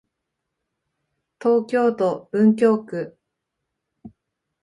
[1.39, 3.19] 東京都文京区